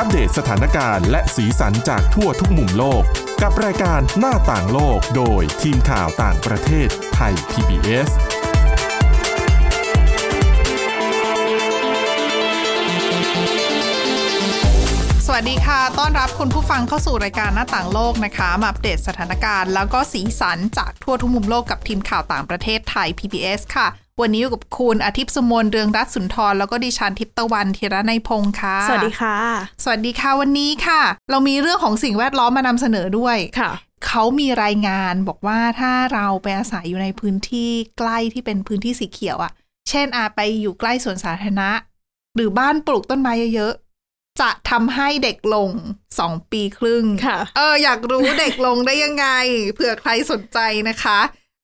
[0.00, 3.02] อัปเดตสถานการณ์และสีสันจากทั่วทุกมุมโลก
[3.42, 8.10] กับรายการหน้าต่างโลกโดยทีมข่าวต่างประเทศไทย PBS
[15.26, 23.88] สวัสดีค่ะ ต้อนรับคุณผู้ฟังเข้าสู่รายการหน้าต่างโลกนะคะ มาอัปเดตสถานการณ์แล้วก็สีสันจากทั่วทุกมุมโลกกับทีมข่าวต่างประเทศไทย PBS ค่ะ
[24.20, 29.36] วันนี้อยู่กับคุณอาทิตย์สมนเรืองรัตน์สุนทร แล้วก็ดิฉันทิพย์ตะวันธีระในยพงค์ค่ะ สวัสดีค่ะ
[29.84, 33.70] สวัสดีค่ะวันนี้ค่ะ เรามีเรื่องของสิ่งแวดล้อมมานำเสนอด้วยค่ะ
[34.06, 39.52] เขามีรายงานบอกว่าถ้าเราไปอาศัยอยู่ในพื้นที่ใกล้ที่เป็นพื้นที่สีเขียวอะ่ะ
[39.88, 41.70] เช่นอาไปอยู่ใกล้สวนสาธารณะ
[42.34, 45.70] หรือบ้านปลูกต้นไม้เยอะๆจะทำให้เด็กลง
[46.18, 49.26] สองปีครึ่งค่ะเอออยากรู้เด็กลงได้ยังไง
[49.74, 50.58] เผื่อใครสนใจ
[50.88, 51.18] นะคะ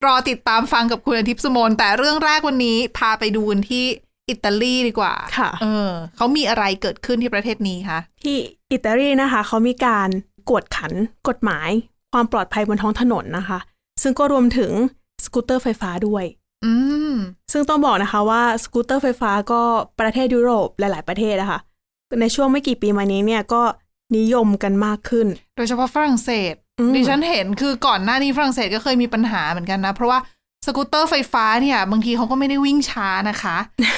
[0.07, 3.85] รอติดตามฟังกับคุณอาทิตย์สมนแต่เรื่องแรกวันนี้พาไปดูกันที่
[4.31, 8.37] อิตาลีดีกว่า ค่ะ เออเขามีอะไรเกิดขึ้นที่ประเทศนี้คะที่
[8.73, 10.09] อิตาลีนะคะ เขามีการ
[10.49, 10.93] กวดขัน
[11.29, 11.71] กฎหมาย
[12.13, 13.59] ความปลอดภัยบนท้องถนนนะคะ
[14.03, 14.73] ซึ่งก็รวมถึง
[15.25, 16.25] สกูตเตอร์ไฟฟ้าด้วย
[16.65, 16.73] อื
[17.13, 17.15] ม
[17.53, 19.63] ซึ่งต้องบอกนะคะว่าสกูตเตอร์ไฟฟ้าก็
[20.01, 21.59] ประเทศยุโรปหลาย ๆ ประเทศนะคะ
[22.21, 23.63] ในช่วงไม่กี่ปีมานี้เนี่ยก็
[24.17, 26.63] นิยมกันมากขึ้น โดยเฉพาะฝรั่งเศสอืม
[26.95, 30.19] ดิฉันเห็นคือก่อนหน้านี้ฝรั่งเศสก็เคยมีปัญหาเหมือนกันนะ เพราะว่า
[30.67, 33.57] สกูตเตอร์ไฟฟ้าเนี่ยบางทีเขาก็ไม่ได้วิ่งช้านะคะ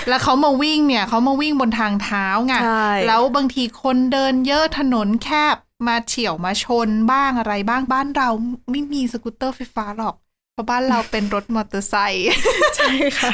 [0.09, 8.29] แล้วเขามาวิ่งเนี่ยเขามาวิ่งบนทางเท้าไงใช่แล้วบางทีคนเดินเยอะถนนแคบมาเฉียวมาชนบ้างอะไรบ้างบ้านเรา
[8.71, 10.15] ไม่มีสกูตเตอร์ไฟฟ้าหรอก
[10.53, 12.29] เพราะบ้านเราเป็นรถมอเตอร์ไซค์
[12.77, 13.33] ใช่ค่ะ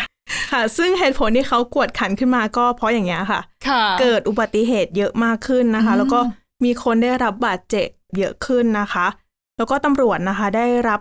[0.50, 6.20] ค่ะ ซึ่งเหตุผลที่เขากวดขันขึ้นมาก็เพราะอย่างเงี้ยค่ะค่ะเกิดอุบัติเหตุเยอะมากขึ้นนะคะอืมแล้วก็
[6.64, 9.06] มีคนได้รับบาดเจ็บเยอะขึ้นนะคะ
[9.56, 11.00] แล้วก็ตำรวจนะคะ ได้รับ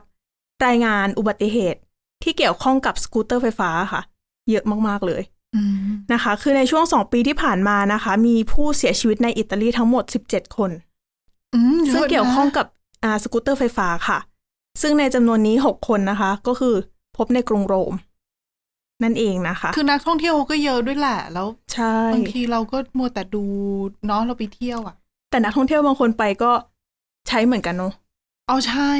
[0.65, 1.79] รายงานอุบัติเหตุ
[2.23, 4.01] ที่เกี่ยวข้องกับสกูตเตอร์ไฟฟ้าค่ะ
[4.49, 5.21] เยอะมาก ๆ เลย
[5.55, 10.71] อืมนะคะ คือในช่วง2ปีที่ผ่านมานะคะ มีผู้เสียชีวิตในอิตาลีทั้งหมด17คน
[11.55, 12.65] อืมซึ่งยะนะเกี่ยวข้องกับ
[13.03, 14.19] อ่าสกูตเตอร์ไฟฟ้าค่ะ
[14.81, 16.75] ซึ่งในจำนวนนี้6คนนะคะ ก็คือ
[17.17, 17.93] พบในกรุงโรม
[19.03, 23.45] นั่นเองนะคะ คือนักท่องเที่ยวเขาก็เยอะด้วยแหละแล้วใช่บางทีเราก็มัวแต่ดู
[24.05, 24.95] เนาะเราไปเที่ยวอะ
[25.29, 26.51] แต่นักท่องเที่ยวบางคนไปก็
[27.27, 27.93] ใช้เหมือนกันเนาะ
[28.51, 28.93] เอาใช่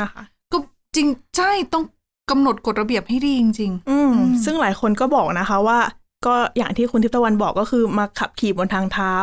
[0.00, 0.22] นะคะ
[0.52, 0.58] ก็
[0.96, 1.84] จริงใช่ต้อง
[2.30, 5.78] กำหนดกฎระเบียบให้ดีจริงอืมอืมซึ่งหลายคนก็บอกนะคะว่า
[6.26, 9.14] ก็อย่างที่คุณทิพย์ตะวันบอกก็คือมาขับขี่บนทางเท้า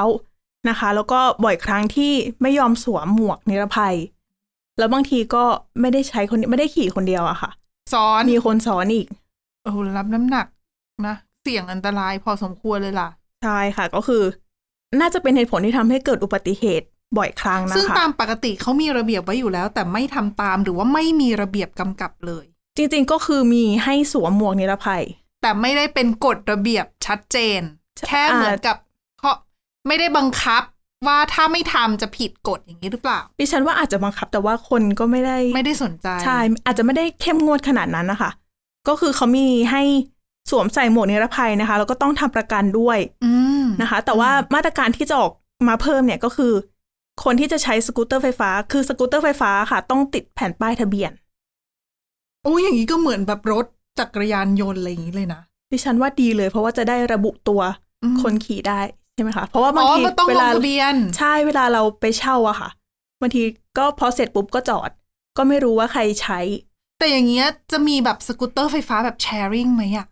[0.69, 3.95] นะคะ แล้วก็บ่อยครั้งที่ไม่ยอมสวมหมวกนิรภัย
[4.77, 5.43] แล้วบางทีก็
[5.81, 9.07] ไม่ได้ใช้คนไม่ได้ขี่คนเดียวอะค่ะๆซ้อนมีคนสอนอีก
[9.63, 10.47] โอ้โหรับน้ำหนัก
[11.07, 13.09] นะเสี่ยงอันตรายพอสมควรเลยล่ะ
[13.43, 14.23] ใช่ค่ะก็คือ
[14.99, 16.87] น่าจะเป็นเหตุผลที่ทำให้เกิดอุบัติเหตุ
[17.17, 22.45] บ่อยครั้งนะซึ่งคะตามปกติเขามีระเบียบไว้อยู่แล้ว แต่ไม่ทำตามหรือว่าไม่มีระเบียบกำกับเลย
[22.77, 25.03] จริงๆก็คือมีให้สวมหมวกนิรภัย
[25.41, 27.61] แต่ไม่ได้เป็นกฎระเบียบชัดเจน
[27.97, 28.75] ใช่แค่เหมือนกับ
[29.19, 29.31] เขา
[29.87, 30.61] ไม่ได้บังคับ
[31.07, 38.31] ว่าถ้าไม่ทำจะผิดกฎอย่างนี้หรือเปล่า ดิฉันว่าอาจจะบังคับแต่ว่าคนก็ไม่ได้ไม่ได้สนใจใช่อาจจะไม่ได้เข้มงวดขนาดนั้นนะคะ
[38.87, 39.83] ก็คือเขามีให้
[40.51, 43.33] สวมใส่หมวกนิรภัยนะคะ แล้วก็ต้องทำประกันด้วยอื
[43.63, 45.31] มนะคะ แต่ว่ามาตรการที่จะออก
[45.67, 46.53] มาเพิ่มเนี่ยก็คือ
[47.23, 51.11] คนที่จะใช้สกูตเตอร์ไฟฟ้า คือสกูตเตอร์ไฟฟ้าค่ะ ต้องติดแผ่นป้ายทะเบียน
[52.43, 53.65] โอ้ยอย่างนี้ก็เหมือนแบบรถ
[53.99, 57.61] จักรยานยนต์อะไรอย่างนี้เลยนะดิฉันว่าดีเลยเพราะว่าจะได้ระบุตัว
[58.03, 58.79] อืมคนขี่ได้
[59.13, 62.69] ใช่ไหมคะเพราะว่าบางอ๋อทีมันต้องเวลาลงทะเบียน ใช่เวลาเราไปเช่าอะค่ะ
[63.21, 63.43] บางที
[63.77, 64.89] ก็พอเสร็จปุ๊บก็จอด
[65.37, 66.39] ก็ไม่รู้ว่าใครใช้
[66.99, 70.07] แต่อย่างเงี้ยจะมีแบบสกูตเตอร์ไฟฟ้าแบบแชร์ริงไหมอะ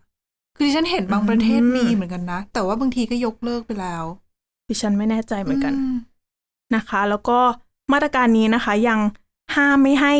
[0.56, 4.04] คือดิฉันเห็นบางประเทศอืมมีเหมือนกันนะ แต่ว่าบางทีก็ยกเลิกไปแล้ว
[4.68, 6.13] ดิฉันไม่แน่ใจเหมือนกันม
[6.76, 7.38] นะคะ แล้วก็
[7.92, 9.00] มาตรการนี้นะคะยัง
[9.54, 10.14] ห้ามไม่ให้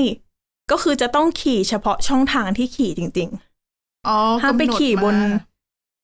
[0.70, 3.30] ก็คือจะต้องขี่เฉพาะช่องทางที่ขี่จริง
[4.08, 5.30] อ๋อๆห้ามไปกำหนดขี่บนมา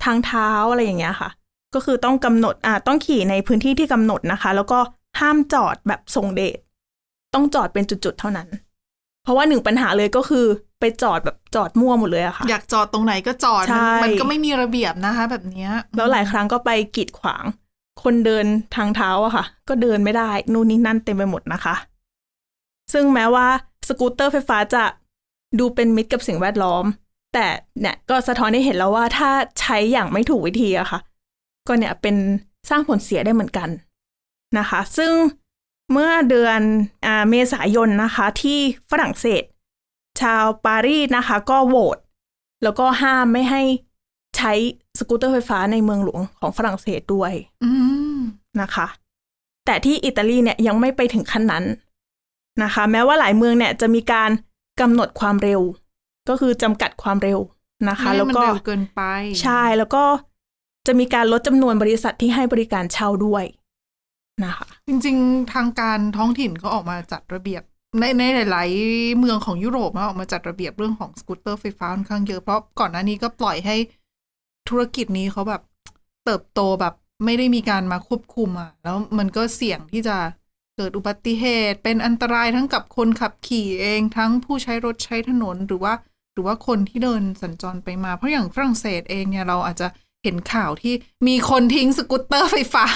[0.05, 1.31] ทางเท้าอะไรอย่างเงี้ยค่ะ
[1.75, 4.79] ก็คือต้องกำหนดอ่าต้องขี่ในพื้นที่ที่กำหนดนะคะ แล้วก็
[5.21, 6.59] ห้ามจอดแบบส่งเดช
[7.35, 8.49] ต้องจอดเป็นจุดๆเท่านั้น
[9.23, 10.47] เพราะว่าหนึ่งปัญหาเลยก็คือ
[10.81, 17.45] ไปจอดแบบจอดมั่วหมดเลยอะค่ะ อยากจอดตรงไหนก็จอดใช่มันมันก็ไม่มีระเบียบนะคะ แบบเนี้ย แล้วหลายครั้งก็ไปกีดขวาง
[18.03, 18.47] คนเดิน
[18.77, 21.75] ทางเท้าอะค่ะ ก็เดินไม่ได้ นู่นนี่นั่นเต็มไปหมดนะคะ
[22.93, 23.47] ซึ่งแม้ว่า
[23.89, 24.85] สกูตเตอร์ไฟฟ้าจะ
[25.59, 26.85] ดูเป็นมิตรกับสิ่งแวดล้อม
[27.35, 27.47] แต่
[27.81, 29.31] เนี่ยก็สะท้อนให้เห็นแล้วว่าถ้า
[29.61, 31.01] ใช้อย่างไม่ถูกวิธีอะค่ะ
[31.67, 32.17] ก็เนี่ยเป็น
[32.71, 33.69] สร้างผลเสียได้เหมือนกัน
[34.59, 35.13] นะคะ ซึ่ง
[35.93, 36.61] เมื่อเดือน
[37.07, 38.59] อเมษายนนะคะ ที่
[38.91, 39.43] ฝรั่งเศส
[40.21, 41.99] ชาวปารีสนะคะ ก็โหวต
[42.63, 43.63] แล้วก็ห้ามไม่ให้
[44.37, 44.53] ใช้
[44.99, 47.33] สกูตเตอร์ไฟฟ้าในเมืองหลวงของฝรั่งเศสด้วย
[47.65, 47.90] อืม
[48.61, 48.87] นะคะ
[49.67, 51.65] แต่ที่อิตาลีเนี่ยยังไม่ไปถึงขั้นนั้น
[52.63, 54.31] นะคะ แม้ว่าหลายเมืองเนี่ยจะมีการ
[54.81, 55.61] กำหนดความเร็ว
[56.29, 57.39] ก็คือจำกัดความเร็ว
[57.89, 59.01] นะคะไม่ให้แล้วมันก็เร็วเกินไป
[59.43, 60.05] ใช่แล้วก็
[60.87, 63.45] จะมีการลดจำนวนบริษัทที่ให้บริการเช่าด้วย
[64.45, 67.63] นะคะจริงๆ ทางการท้องถิ่นเขาออกมาจัดระเบียบ
[67.99, 73.77] ในในหลาย ๆ เมืองของยุโรปนะออกมาจัดระเบียบเรื่องของสกูตเตอร์ไฟฟ้าค่อนข้างเยอะเพราะก่อนหน้านี้ก็ปล่อยให้
[74.69, 75.63] ธุรกิจนี้เขาแบบ
[76.25, 76.95] เติบโตแบบ
[77.25, 80.17] ไม่ได้มีการมาควบคุมอะแล้วมันก็เสี่ยงที่จะ
[80.77, 85.93] เกิดอุบัติเหตุ เป็นอันตรายทั้งกับคนขับขี่เองทั้งผู้ใช้รถใช้ถนนหรือว่า
[86.33, 89.89] หรือว่าคนที่เดินสัญจรไปมา เพราะอย่างฝรั่งเศสเองเนี่ยเราอาจจะ
[90.23, 90.95] เห็นข่าวที่
[91.29, 92.87] มีคนทิ้งสกูตเตอร์ไฟฟ้า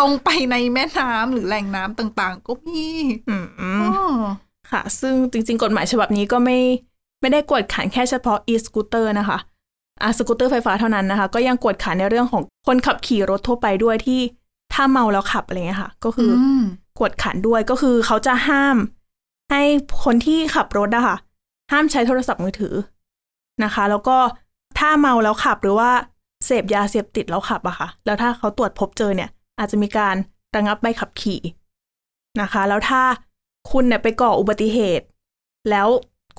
[0.00, 2.84] ลงไปในแม่น้ำหรือแหล่งน้ำต่างๆ ก็มี
[3.28, 3.72] อืมอ๋อ
[4.70, 6.58] ค่ะ ซึ่งจริง ๆ กฎหมายฉบับนี้ก็ไม่
[7.20, 9.38] ไม่ได้กวดขันแค่เฉพาะ e-scooter นะคะ
[10.02, 14.20] อะสกูตเตอร์ไฟฟ้าเท่านั้นนะคะ ก็ยังกวดขันในเรื่องของคนขับขี่รถทั่วไปด้วยที่
[14.72, 16.62] ถ้าเมาแล้วขับอะไรเงี้ยค่ะ ก็คืออม
[16.98, 18.76] กวดขันด้วยก็คือเขาจะห้าม
[19.50, 19.62] ให้
[20.04, 21.16] คนที่ขับรถอะค่ะ
[21.72, 22.74] ห้ามใช้โทรศัพท์มือถือ
[23.64, 24.16] นะคะ แล้วก็
[24.78, 25.90] ถ้าเมาแล้วขับหรือว่า
[26.46, 30.16] เสพยาเสพติดแล้วขับอะค่ะ แล้วถ้าเขาตรวจพบเจอเนี่ย อาจจะมีการ
[30.56, 31.40] ระงับใบขับขี่
[32.40, 33.02] นะคะ แล้วถ้า
[33.70, 35.06] คุณเนี่ยไปก่ออุบัติเหตุ
[35.70, 35.88] แล้ว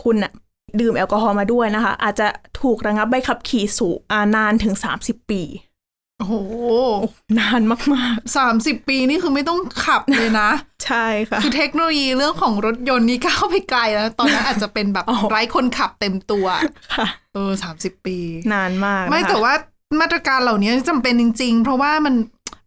[0.04, 0.32] คุณน่ะ
[0.82, 2.28] ดื่มแอลกอฮอล์มาด้วยนะคะ อาจจะ
[2.62, 5.42] ถูกระงับใบขับขี่สู่อานานถึงสามสิบปี
[6.20, 6.36] โอ้โห
[7.40, 7.78] นานมา
[8.14, 16.46] กสามสิบปีนี่คือไม่ต้องขับเลยนะๆใช่ค่ะ คือเทคโนโลยีเรื่องของรถยนต์นี่ก้าวไปไกลแล้ว ตอนนั้นอาจจะเป็นแบบอ๋อไร้คนขับเต็มตัว
[16.96, 18.18] ค่ะ เออสามสิบปี
[18.54, 19.54] นานมากนะคะไม่แต่ว่า
[20.02, 22.16] มาตรการเหล่านี้จำเป็นจริง ๆ เพราะว่ามัน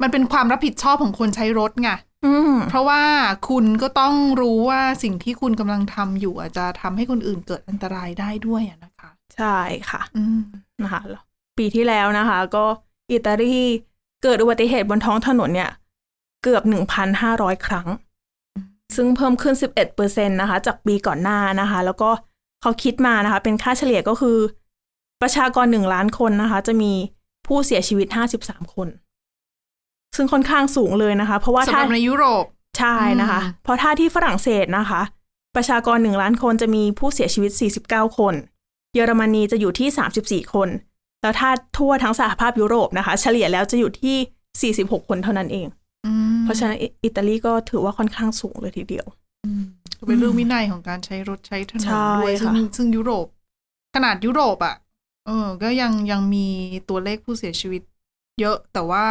[0.03, 2.12] มันเป็นความรับผิดชอบของคนใช้รถไงอืม
[2.71, 3.03] เพราะว่า
[3.49, 9.59] คุณก็ต้องรู้ว่าสิ่งที่คุณกำลังทำอยู่อาจจะทำให้คนอื่นเกิดอันตรายได้ด้วยอะนะคะ ใช่
[9.91, 10.41] ค่ะอืม
[10.83, 11.03] นะคะ
[11.59, 12.65] ปีที่แล้วนะคะ ก็
[13.13, 13.57] อิตาลี
[14.23, 15.71] เกิดอุบัติเหตุบนท้องถนนเนี่ย
[16.43, 16.63] เกือบ
[17.15, 17.89] 1,500 ครั้ง
[18.97, 19.55] ซึ่งเพิ่มขึ้น
[19.93, 22.11] 11%นะคะ จากปีก่อนหน้านะคะ แล้วก็
[22.63, 24.39] เขาคิดมานะคะ เป็นค่าเฉลี่ยก็คือ
[25.23, 26.93] ประชากร 1 ล้านคนนะคะ จะมี
[27.47, 28.07] ผู้เสียชีวิต
[28.43, 28.89] 53 คน
[30.17, 32.45] ซึ่งค่อนข้างสูงเลยนะคะ เพราะว่าสำหถ้ารับในยุโรป
[32.79, 35.03] ใช่นะคะอืมเพราะถ้าที่ฝรั่งเศสนะคะ
[35.57, 37.51] ประชากร1ล้านคนจะมีผู้เสียชีวิต
[37.85, 38.35] 49 คน
[38.95, 40.69] เยอรมนีจะอยู่ที่ 34 คน
[41.23, 45.67] แล้วถ้าทั่วทั้งสหภาพยุโรปนะคะ เฉลี่ยแล้วจะอยู่ที่ 46 คนเท่านั้นเอง
[46.07, 49.07] อืมเพราะฉะนั้นอิอิตาลีก็ถือว่าค่อนข้างสูงเลยทีเดียว
[49.99, 53.27] ก็เป็นเรื่องวินัยของการใช้รถใช้ถนนใช่ด้วยซึ่งค่ะซึ่งยุโรป
[53.95, 54.77] ขนาดยุโรปอะ
[55.27, 56.47] เออ ก็ยังยังมี
[56.89, 57.83] ตัวเลขผู้เสียชีวิต
[58.41, 59.05] เยอะแต่ว่า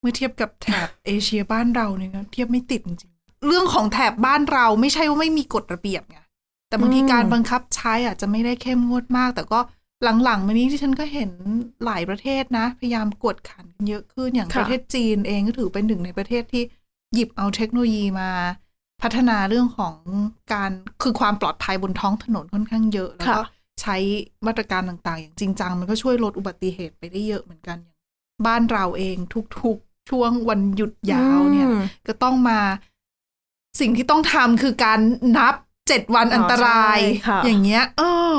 [0.00, 6.18] เมื่อเทียบกับแถบเอเชียบ้านเราเนี่ยนะเทียบไม่ติดจริงๆเรื่องของแถบบ้านเราไม่ใช่ว่าไม่มีกฎระเบียบไง
[6.68, 9.60] แต่บางทีการบังคับใช้อาจจะไม่ได้เข้มงวดมาก แต่ก็
[10.24, 11.30] หลังๆมานี้ที่ฉันก็เห็น
[11.84, 16.62] หลายประเทศนะ พยายามกวดขันกันเยอะขึ้นอย่างค่ะประเทศจีนเองก็ถือเป็นหนึ่งในประเทศที่
[17.14, 18.30] หยิบเอาเทคโนโลยีมา
[19.02, 19.94] พัฒนาเรื่องของ
[20.52, 20.70] การ
[21.02, 23.46] คือความปลอดภัยบนท้องถนนค่อนข้างเยอะแล้วก็ค่ะ
[23.80, 23.96] ใช้
[24.46, 27.98] มาตรการต่างๆ อย่างจริงจังมันก็ช่วยลดอุบัติเหตุไปได้เยอะเหมือนกันอย่าง
[28.46, 29.16] บ้านเราเอง
[29.60, 32.60] ทุกๆ ช่วงวันหยุดยาวเนี่ยอืมก็ต้องมา
[33.80, 34.98] สิ่งที่ต้องทำคือการ
[35.36, 35.54] นับ
[35.88, 38.02] เจ็ดวันอันตรายใช่ค่ะอย่างเงี้ย เอ
[38.36, 38.38] อ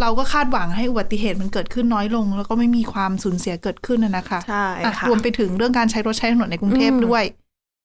[0.00, 7.24] เราก็คาดหวังให้อุบัติเหตุมันเกิดขึ้นน้อยลง แล้วก็ไม่มีความสูญเสียเกิดขึ้นนะนะคะใช่อะค่ะรวมไปถึงเรื่องการใช้รถใช้ถนนในกรุงเทพอืมด้วย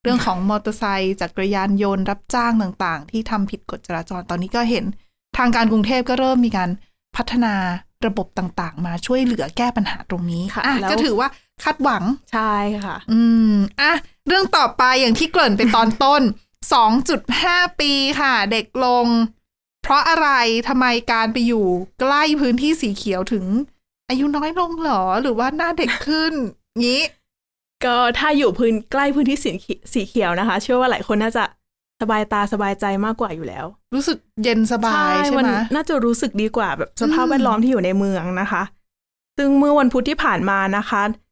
[0.03, 4.85] เรื่องของมอเตอร์ไซค์จักรยานยนต์รับจ้างต่าง ๆ ที่ทำผิดกฎจราจรตอนนี้ก็เห็น
[5.37, 6.69] ทางการกรุงเทพก็เริ่มมีการ
[7.15, 7.53] พัฒนา
[8.05, 11.27] ระบบต่างๆ มาช่วยเหลือแก้ปัญหาตรงนี้ค่ะอะแล้วก็ถือว่า
[11.63, 12.03] คาดหวัง
[12.33, 12.53] ใช่
[12.83, 13.19] ค่ะ อื
[13.51, 13.91] มอะ
[14.27, 16.21] เรื่องต่อไปอย่างที่เกริ่นไปตอนต้น
[17.01, 19.07] 2.5 ปีค่ะ เด็กลง
[19.83, 20.29] เพราะอะไร
[20.67, 21.65] ทำไมการไปอยู่
[21.99, 23.45] ใกล้พื้นที่สีเขียวถึง
[24.09, 26.33] อายุน้อยลงเหรอ หรือว่าหน้าเด็กขึ้น
[26.81, 27.01] งี้
[27.85, 31.43] ก็ถ้าอยู่พื้นใกล้พื้นที่สีเขีสีเขียวนะคะ เชื่อว่าหลายคนน่าจะ
[32.01, 38.63] สบายตาสบายใจมากกว่าอยู่แล้ว รู้สึกเย็นสบายใช่มัไหมน่าจะรู้สึกดีกว่าแบบสภาพอืมแวดล้อมที่อยู่ในเมืองนะคะ
[39.37, 41.24] ซึ่งเมื่อวันพุธที่ผ่านมานะคะอ่า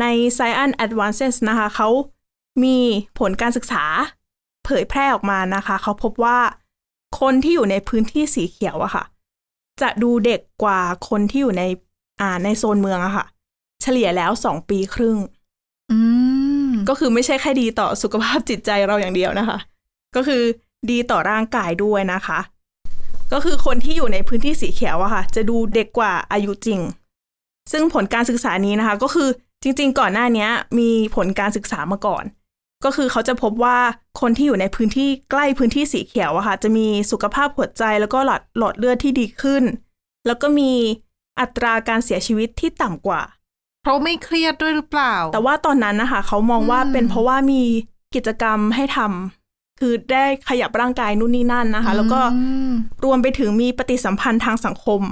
[0.00, 0.06] ใน
[0.38, 1.88] Science Advances นะคะเขา
[2.64, 2.76] มี
[3.18, 3.84] ผลการศึกษา
[4.64, 6.38] เผยแพร่ออกมานะคะ เขาพบว่า
[7.20, 9.04] คนที่อยู่ในพื้นที่สีเขียวอะค่ะ
[9.80, 11.64] จะดูเด็กกว่าคนที่อยู่ใน
[12.20, 13.26] อ่าในโซนเมืองอะค่ะ
[13.82, 15.16] เฉลี่ยแล้วสองปีครึ่ง
[15.90, 15.98] อื
[16.68, 19.58] มก็คือไม่ใช่แค่ดีต่อสุขภาพจิตใจเราอย่างเดียวนะคะ
[20.16, 20.42] ก็คือ
[20.90, 22.38] ดีต่อร่างกายด้วยนะคะ
[23.32, 26.80] ก็คือคนที่อยู่ในพื้นที่สีเขียวอะค่ะ จะดูเด็กกว่าอายุจริง
[27.72, 29.28] ซึ่งผลการศึกษานี้นะคะ ก็คือ
[29.62, 30.48] จริง ๆ ก่อนหน้านี้
[30.78, 32.24] มีผลการศึกษามาก่อน
[32.84, 33.78] ก็คือเขาจะพบว่า
[34.20, 39.62] คนที่อยู่ในพื้นที่ใกล้พื้นที่สีเขียวอะค่ะ จะมีสุขภาพหัวใจแล้วก็หลอดหลอดเลือดที่ดีขึ้น
[40.26, 40.72] แล้วก็มี
[41.40, 43.22] อัตราการเสียชีวิตที่ต่ำกว่า
[43.82, 47.62] เพราะไม่เครียดด้วยหรือเปล่า แต่ว่าตอนนั้นนะคะเขามองว่าอืมเป็นเพราะว่ามี
[48.14, 52.72] กิจกรรมให้ทำคือได้ขยับร่างกายนู่นนี่นั่นนะคะ แล้วก็อืม
[53.04, 55.02] รวมไปถึงมีปฏิสัมพันธ์ทางสังคม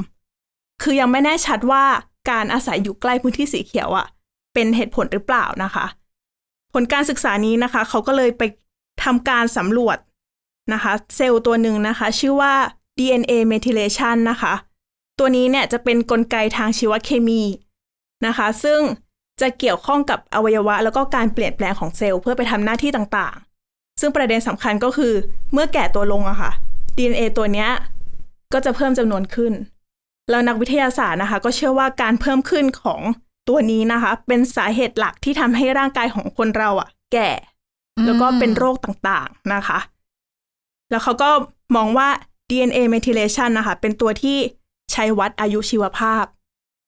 [0.82, 1.84] คือยังไม่แน่ชัดว่า
[2.30, 4.06] การอาศัยอยู่ใกล้พื้นที่สีเขียวอะ
[4.56, 5.86] เป็นเหตุผลหรือเปล่านะคะ
[6.74, 8.42] ผลการศึกษานี้นะคะ เขาก็เลยไป
[9.04, 9.98] ทำการสำรวจ
[10.72, 12.54] นะคะเซลล์ตัวหนึ่งนะคะ ชื่อว่า
[12.98, 14.52] DNA methylation นะคะ
[15.18, 17.42] ตัวนี้เนี่ยจะเป็นนกลไกทางชีวเคมี
[18.26, 18.80] นะคะ ซึ่ง
[19.40, 25.12] จะเกี่ยวข้องกับอวัยวะ แล้วก็การเปลี่ยนแปลงของเซลล์เพื่อไปทำหน้าที่ต่างๆ ซึ่งประเด็นสำคัญก็คือ
[25.52, 26.50] เมื่อแก่ตัวลงอะค่ะ
[26.96, 27.70] DNA ตัวเนี้ย
[28.52, 29.52] ก็จะเพิ่มจำนวนขึ้น
[30.30, 33.00] แล้วนักวิทยาศาสตร์นะคะ ก็เชื่อว่าการเพิ่มขึ้นของ
[33.48, 37.30] ตัวนี้นะคะ เป็นสาเหตุหลักที่ทำให้ร่างกายของคนเราอะแก่
[38.06, 39.78] แล้วก็เป็นโรคต่างๆนะคะ
[40.90, 41.30] แล้วเขาก็
[41.76, 42.08] มองว่า
[42.50, 44.38] DNA methylation นะคะ เป็นตัวที่
[44.92, 46.24] ใช้วัดอายุชีวภาพ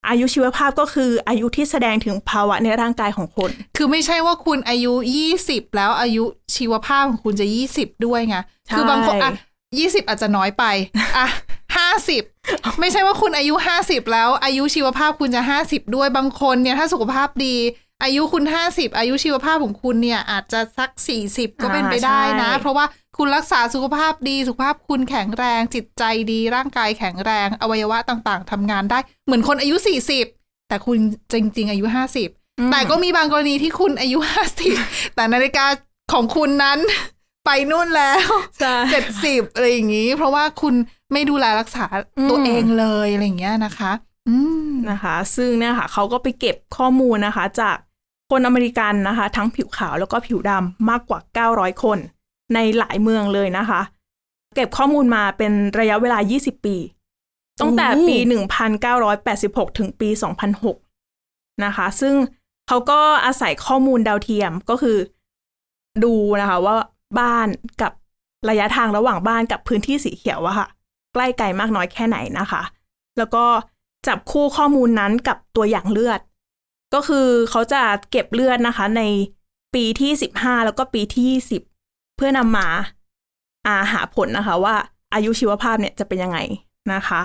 [0.09, 6.23] อายุชีวภาพก็คืออายุที่แสดงถึงภาวะในร่างกายของคน คือไม่ใช่ว่าคุณอายุยี่สิบแล้วอายุ
[6.55, 9.31] ชีวภาพของคุณจะยี่สิบด้วยไงใช่คือบางคนอะ
[9.79, 10.63] ยี่สิบอาจจะน้อยไป
[11.17, 11.27] อะ
[11.77, 12.23] ห้าสิบ
[12.79, 17.55] ไม่ใช่ว่าคุณอายุห้าสิบแล้ว อายุชีวภาพคุณจะห้าสิบด้วยบางคนเนี่ยถ้าสุขภาพดี
[18.03, 22.85] อายุคุณห้าสิบอายุชีวภาพของคุณเนี่ยอาจจะสักสี่สิบก็เป็นไปได้นะอ่าใช่เพราะว่า
[23.17, 30.25] คุณรักษาสุขภาพดี สุขภาพคุณแข็งแรง จิตใจดีร่างกายแข็งแรง อวัยวะต่างๆทำงานได้ เหมือนคนอายุสี่สิบ
[30.69, 30.97] แต่คุณ
[31.31, 32.29] จริง ๆ อายุห้าสิบ
[32.71, 34.75] แต่ก็มีบางกรณีที่คุณอายุห้าสิบ
[35.15, 35.65] แต่นาฬิกา
[36.13, 36.79] ของคุณนั้น
[37.45, 40.75] ไปนู่นแล้วใช่เจ็ดสิบอะไรอย่างนี้ เพราะว่าคุณ
[41.11, 41.85] ไม่ดูแลรักษา
[42.29, 43.91] ตัวอืมเองเลยอะไรอย่างเงี้ยนะคะ
[44.29, 44.35] อื
[44.67, 47.77] มนะคะ ซึ่งเนี่ยค่ะเขาก็ไปเก็บข้อมูลนะคะ จาก
[48.31, 51.19] คนอเมริกันนะคะ ทั้งผิวขาวแล้วก็ผิวดำมากกว่า
[51.51, 51.97] 900 คน
[52.53, 53.81] ในหลายเมืองเลยนะคะ
[54.55, 56.75] เก็บข้อมูลมาเป็นระยะเวลา 20 ปี
[57.61, 58.17] ตั้งแต่ปี
[58.97, 60.09] 1986 ถึงปี
[60.85, 62.15] 2006 นะคะ ซึ่ง
[62.67, 64.97] เขาก็อาศัยข้อมูลดาวเทียมก็คือ
[66.03, 66.75] ดูนะคะว่า
[67.19, 67.47] บ้าน
[67.81, 67.91] กับ
[68.49, 70.67] ระยะทางระหว่างบ้านกับพื้นที่สีเขียวอะค่ะ
[71.13, 72.61] ใกล้ไกลมากน้อยแค่ไหนนะคะ
[73.17, 73.45] แล้วก็
[74.07, 76.19] จับคู่ข้อมูลนั้นกับตัวอย่างเลือด
[76.93, 79.01] ก็คือเขาจะเก็บเลือดนะคะ ใน
[79.73, 81.61] ปีที่สิบห้าแล้วก็ปีที่ยี่สิบ
[82.15, 82.67] เพื่อนำมา
[83.67, 84.75] อาหาผลนะคะ ว่า
[85.13, 86.37] อายุชีวภาพเนี่ยจะเป็นยังไง
[86.93, 87.21] นะคะ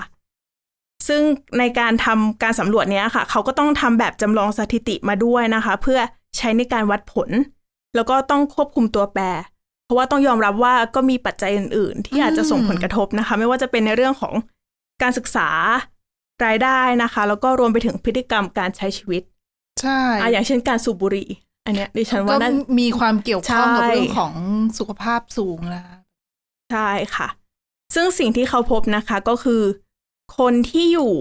[1.07, 1.21] ซึ่ง
[1.59, 5.99] ในการทำการสำรวจเนี้ยค่ะ เขาก็ต้องทำแบบจำลองสถิติมาด้วยนะคะ เพื่อ
[6.37, 7.29] ใช้ในการวัดผล
[7.95, 9.21] แล้วก็ต้องควบคุมตัวแปร
[9.85, 14.33] เพราะว่าต้องยอมรับว่าก็มีปัจจัยอื่น ๆ ที่อาจจะส่งผลกระทบนะคะ ไม่ว่าจะเป็นในเรื่องของ
[15.01, 15.49] การศึกษา
[16.45, 19.23] รายได้นะคะ แล้วก็รวมไปถึงพฤติกรรมการใช้ชีวิต
[19.81, 21.29] ใช่อะอย่างเช่นการสูบบุหรี่
[21.65, 24.33] อันเนี้ยดิฉันก็ว่าน่ามีความเกี่ยวข้องกับใช่เรื่องของ
[24.77, 25.95] สุขภาพสูงนะคะ
[26.71, 27.27] ใช่ค่ะ
[27.95, 29.61] ซึ่งสิ่งที่เขาพบนะคะก็คือ
[30.37, 31.13] คนที่อยู่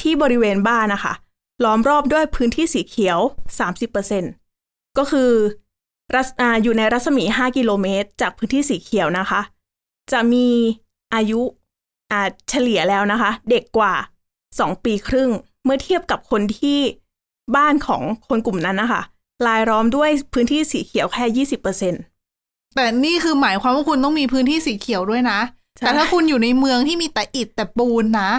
[0.00, 1.14] ที่บริเวณบ้านนะคะ
[1.64, 3.18] ล้อมรอบด้วยพื้นที่สีเขียว
[4.08, 5.30] 30%ก็คือ
[6.14, 9.40] รัศอาอยู่ในรัศมี 5 กิโลเมตร จากพื้นที่สีเขียวนะคะ
[10.12, 10.48] จะมี
[11.14, 11.40] อายุ
[12.12, 13.94] อาเฉลี่ยแล้วนะคะ เด็กกว่า
[14.40, 15.30] 2 ปีครึ่ง
[15.64, 16.78] เมื่อเทียบกับคนที่
[17.56, 19.02] บ้านของคนกลุ่มนั้นนะคะ
[19.46, 21.46] รายล้อมด้วยพื้นที่สีเขียวแค่
[22.06, 25.38] 20%แต่นี่คือหมายความว่าคุณต้องมีพื้นที่สีเขียวด้วยนะ
[25.76, 28.30] ใช่แต่ถ้าคุณอยู่ในเมืองที่มีแต่อิฐแต่ปูนนะ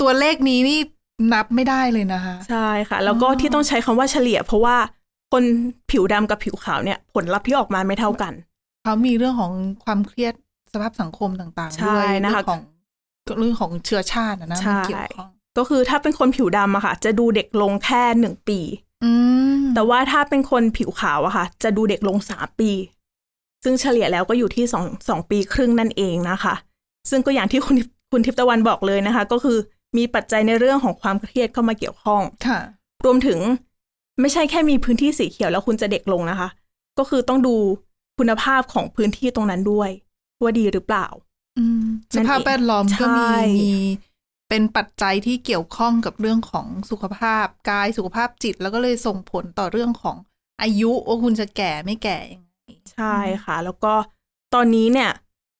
[0.00, 0.78] ตัวเลขนี้นี่
[1.32, 4.76] นับไม่ได้เลยนะคะ ใช่ค่ะ แล้วก็อ๋อที่ต้องใช้คำว่าเฉลี่ยเพราะว่า
[5.32, 5.44] คน
[5.90, 8.32] ผิวดำกับผิวขาวเนี่ย ผลลัพธ์ที่ออกมาไม่เท่ากัน
[8.82, 9.52] เขามีเรื่องของ
[9.84, 10.34] ความเครียด
[10.72, 12.60] สภาพสังคมต่างๆใช่ด้วยนะคะเรื่องของ
[13.38, 18.60] เรื่องของเชื้อชาตินะนะใช่มันเกี่ยวข้องก็คือถ้าเป็นคนผิวดำอะค่ะ จะดูเด็กลงแค่หนึ่งปี
[19.04, 19.10] อื
[19.58, 22.70] มแต่ว่าถ้าเป็นคนผิวขาวอะค่ะ จะดูเด็กลงสามปี
[23.64, 26.54] ซึ่งเฉลี่ยแล้วก็อยู่ที่สองสองปีครึ่งนั่นเองนะคะ
[27.10, 27.76] ซึ่งก็อย่างที่คุณ
[28.10, 29.58] คุณทิพย์ตะวันบอกเลยนะคะ ก็คือ
[29.96, 32.58] มีปัจจัยในเรื่องของความเครียดเข้ามาเกี่ยวข้องค่ะ
[33.04, 33.38] รวมถึง
[34.22, 36.48] ไม่ใช่แค่มีพื้นที่สีเขียวแล้วคุณจะเด็กลงนะคะ
[36.98, 37.56] ก็คือต้องดู
[38.18, 39.90] คุณภาพของพื้นที่ตรงนั้นด้วย
[40.42, 41.06] ว่าดีหรือเปล่า
[41.58, 41.84] อืม
[42.16, 43.72] นั่สนเองภาพแวดล้อมก็มีใช่มี
[44.48, 50.16] เป็นปัจจัยที่เกี่ยวข้องกับเรื่องของสุขภาพกายสุขภาพจิต แล้วก็เลยส่งผลต่อเรื่องของ
[50.62, 52.52] อายุว่าคุณจะแก่ไม่แก่ยังไง
[52.94, 53.94] ใช่ค่ะ แล้วก็
[54.54, 55.10] ตอนนี้เนี่ย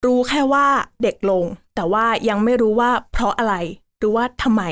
[0.07, 0.67] รู้แค่ว่า
[1.03, 3.55] เด็กลง แต่ว่ายังไม่รู้ว่าเพราะอะไร
[3.99, 4.63] หรือว่าทำไม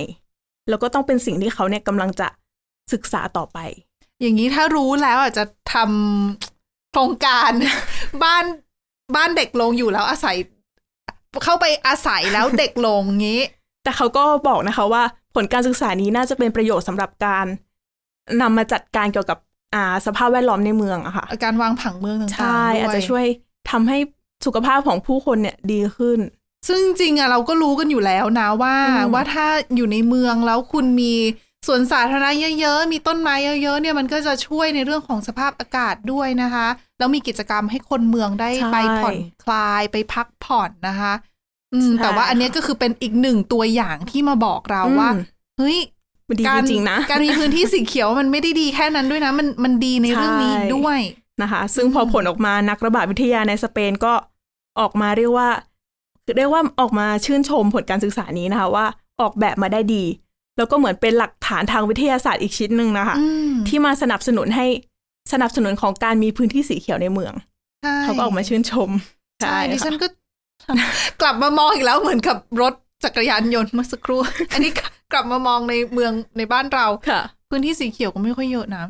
[0.68, 2.28] แล้วก็ต้องเป็นสิ่งที่เขาเนี่ยกำลังจะ
[2.92, 3.59] ศึกษาต่อไป
[4.21, 7.50] อย่างนี้ถ้ารู้แล้วอาจจะทำโครงการ
[8.25, 8.45] บ้าน
[9.16, 10.37] บ้านเด็กลงอยู่แล้วอาศัย
[11.45, 13.40] เข้าไปอาศัยแล้วเด็กลงงี้
[13.85, 15.02] แต่เขาก็บอกนะคะว่า
[15.35, 17.47] ผลการศึกษานี้น่าจะเป็นประโยชน์สำหรับการ
[18.40, 19.38] นำมาจัดการเกี่ยวกับ
[19.75, 23.25] อ่าสภาพแวดล้อมในเมืองอะค่ะการวางผังเมืองต่างๆใช่ด้วยอาจจะช่วย
[23.71, 23.99] ทำให้
[24.47, 26.18] สุขภาพของผู้คนเนี่ยดีขึ้น
[26.68, 31.14] ซึ่งจริงๆอะเราก็รู้กันอยู่แล้วนะว่าอืมว่าถ้าอยู่ในเมืองแล้วคุณมี
[31.67, 36.67] สวนสาธารณะเยอะๆ มีต้นไม้เยอะๆ เนี่ยมันก็จะช่วยในเรื่องของสภาพอากาศด้วยนะคะ
[36.99, 41.12] แล้วมีกิจกรรมให้คนเมืองได้ใช่ไปผ่อนคลายไปพักผ่อนนะคะ
[41.75, 45.23] อืมใช่แต่ว่าอันเนี้ยก็คือเป็นอีกหนึ่งตัวอย่างที่มาบอกเราว่าอืม
[45.59, 45.79] เฮ้ย
[46.29, 51.00] มันดีกาจริงๆนะ การมีพื้นที่สีเขียวมันไม่ได้ดีแค่นั้นด้วยนะ มันมันดีในเรื่องนี้ใช่ด้วย
[51.43, 54.12] นะคะ ซึ่งพอผลออกมานักระบาดวิทยาในสเปนก็
[54.81, 55.49] ออกมาเรียกว่า
[56.37, 58.87] เรียกว่าออกมาชื่นชมผลการศึกษานี้นะคะว่า
[59.21, 60.05] ออกแบบมาได้ดี
[60.59, 64.67] แล้วก็เหมือนเป็นหลักฐานทางวิทยาศาสตร์อีกชิ้นหนึ่งนะคะอืมที่มาสนับสนุนให้
[65.33, 67.33] สนับสนุนของการมีพื้นที่สีเขียวในเมือง
[67.83, 68.91] ใช่เขาก็ออกมาชื่นชม
[69.43, 70.07] ใช่ดิค่ะฉันก็
[71.21, 72.75] กลับมามองอีกแล้วเหมือนกับรถ
[73.05, 74.21] จักรยานยนต์เมื่อสักครู่
[74.53, 74.71] อันนี้
[75.12, 78.85] กลับมามองในเมืองในบ้านเราค่ะ พื้นที่สีเขียวก็ไม่ค่อยเยอะนะ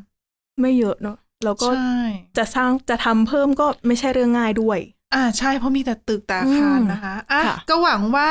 [0.61, 2.01] ไม่เยอะเนาะแล้วก็ใช่
[2.39, 4.79] จะสร้างจะทำเพิ่มก็ไม่ใช่เรื่องง่ายด้วย
[5.15, 8.31] อ่าใช่เพราะมีแต่ตึกแต่อาคารอืมนะคะอะค่ะก็หวังว่า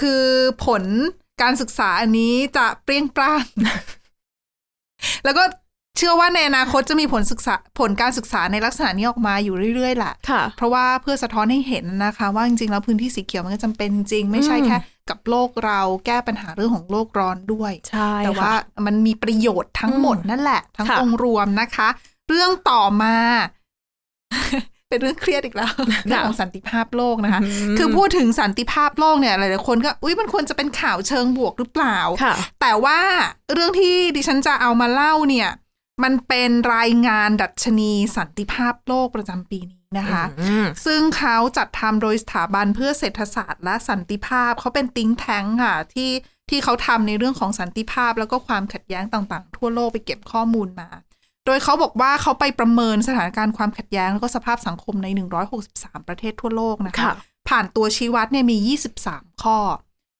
[0.00, 0.24] คือ
[0.64, 0.82] ผล
[1.42, 3.44] การศึกษาอันนี้จะเปรี้ยงปร้าง
[5.24, 5.44] แล้วก็
[5.96, 14.78] เชื่อว่าในอนาคตจะมีผลศึกษาผลการศึกษาในลักษณะนี้ออกมาอยู่เรื่อยๆแหละค่ะ เพราะว่าเพื่อสะท้อนให้เห็นนะคะ ว่าจริงๆแล้วพื้นที่สีเขียวมันก็จำเป็นจริงๆไม่ใช่อืมแค่
[15.10, 21.88] กับโลกเราแก้ปัญหาเรื่องของโลกร้อนด้วย ใช่ แต่ว่าค่ะมันมีประโยชน์ทั้งหมดอืมนั่นแหละ ทั้งค่ะองค์รวมนะคะ
[22.28, 23.16] เรื่องต่อมา
[24.96, 25.72] เป็นเรื่องเครียดอีกแล้ว
[26.04, 27.40] เรื่องของสันติภาพโลกนะคะ
[27.74, 33.00] มคือพูดถึงสันติภาพโลกเนี่ยหลายๆคนก็อุ้ยมันควรจะเป็นข่าวเชิงบวกหรือเปล่าค่ะแต่ว่า
[33.52, 35.50] เรื่องที่ดิฉันจะเอามาเล่าเนี่ย
[36.02, 46.10] มันเป็นรายงานดัชนีสันติภาพโลกประจำปีนี้นะคะอืมซึ่งเขาจัดทำโดยสถาบันเพื่อเศรษฐศาสตร์และสันติภาพเขาเป็นติ้งแท้งค่ะที่
[46.50, 50.88] ที่เขาทำในเรื่องของสันติภาพแล้วก็ความขัดแย้งต่าง ๆ ทั่วโลกไปเก็บข้อมูลมา
[51.46, 55.06] โดยเขาบอกว่าเขาไปประเมินสถานการณ์ความขัดแย้ง แล้วก็สภาพสังคมใน
[55.58, 57.14] 163 ประเทศทั่วโลกนะคะค่ะ
[57.48, 58.56] ผ่านตัวชี้วัดเนี่ยมี
[59.02, 59.58] 23 ข้อ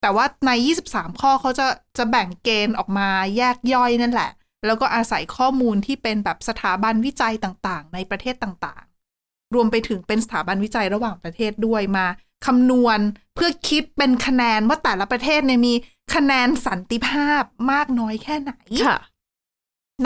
[0.02, 0.50] แต่ว่าใน
[0.86, 1.66] 23 ข้อเขาจะ
[1.98, 4.30] จะแบ่งเกณฑ์ออกมาแยกย่อยนั่นแหละ
[4.66, 12.06] แล้วก็อาศัยข้อมูลที่เป็นแบบสถาบันวิจัยต่างๆ ในประเทศต่างๆ รวมไปถึงเป็นสถาบันวิจัยระหว่างประเทศด้วยมา
[12.46, 12.98] คำนวณ
[13.34, 15.74] เพื่อคิดเป็นคะแนนว่าแต่ละประเทศเนี่ยมี
[16.14, 17.42] คะแนนสันติภาพ
[17.72, 18.52] มากน้อยแค่ไหน
[18.86, 18.98] ค่ะ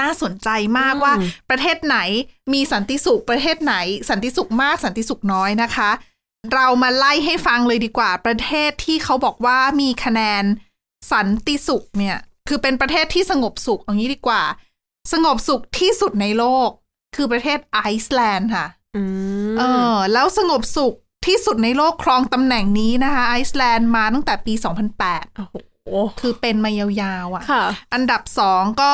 [0.01, 1.13] น่าสนใจมากอืมว่า
[1.51, 1.99] ประเทศไหน
[2.53, 3.75] มีสันติสุขประเทศไหน
[4.11, 5.91] สันติสุขมากสันติสุขน้อยนะคะ
[6.55, 10.45] เรามาไล่ให้ฟังเลยดีกว่า ประเทศที่เขาบอกว่ามีคะแนน
[11.13, 12.17] สันติสุขเนี่ย
[12.49, 14.43] คือเป็นประเทศที่สงบสุขอย่างนี้ดีกว่า
[15.13, 16.69] สงบสุขที่สุดในโลก
[17.17, 19.03] คือประเทศไอซ์แลนด์ค่ะอื
[19.53, 19.63] มเอ
[19.95, 20.95] อ แล้วสงบสุข
[21.27, 24.55] ที่สุดในโลกครองตำแหน่งนี้นะคะไอซ์แลนด์มาตั้งแต่ปี
[24.97, 25.57] 2008โอ้โห
[26.21, 28.93] คือเป็นมายาวๆอะ่ะค่ะอันดับสองก็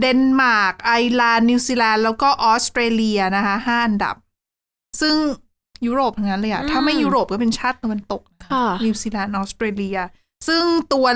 [0.00, 4.16] เดนมาร์กไอร์แลนด์นิวซีแลนด์แล้วก็ออสเตรเลียนะคะห้าอันดับ
[5.00, 5.16] ซึ่ง
[5.86, 9.98] ยุโรปทั้งนั้นเลยอะอืมถ้าไม่ยุโรปก็เป็นชาติตะวันตกค่ะนิวซีแลนด์ออสเตรเลีย
[10.48, 11.06] ซึ่งตัว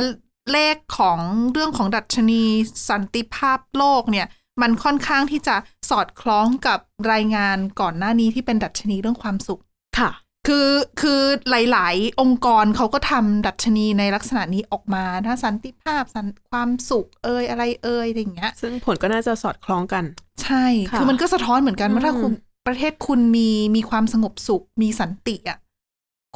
[0.52, 1.18] เลขของ
[1.52, 2.42] เรื่องของดัชนี
[2.88, 4.26] สันติภาพโลกเนี่ย
[4.62, 5.56] มันค่อนข้างที่จะ
[5.90, 6.78] สอดคล้องกับ
[7.12, 9.60] รายงานก่อนหน้านี้ที่เป็นดัชนีเรื่องความสุข
[9.98, 10.10] ค่ะ
[10.46, 10.70] คือ
[11.01, 11.20] คือ
[11.51, 20.05] หลาย ๆ องค์กรเขาก็ทำดัชนีในลักษณะนี้ออกมานะสันติภาพสันความสุขเอ่ยอะไรเอ่ยอะไรอย่างเงี้ย ซึ่งผลก็น่าจะสอดคล้องกัน
[20.42, 22.33] ใช่ค่ะคือมันก็สะท้อนเหมือนกันว่าอืมถ้าคุณ
[22.66, 25.59] ประเทศคุณมีมีความสงบสุข มีสันติอะ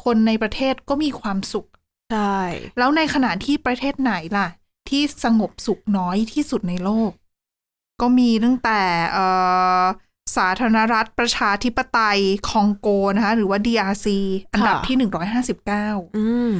[0.03, 1.67] คนในประเทศก็มีความสุข
[2.11, 2.39] ใช่
[2.77, 4.47] แล้วในขณะที่ประเทศไหนล่ะ
[4.89, 7.11] ที่สงบสุขน้อยที่สุดในโลก
[8.01, 8.79] ก็มีตั้งแต่
[9.11, 9.25] เอ่
[9.81, 9.83] อ
[10.37, 12.19] สาธารณรัฐประชาธิปไตย
[12.49, 14.07] คองโกนะคะ หรือว่า DRC
[14.53, 14.97] อันดับที่
[15.57, 16.51] 159อืม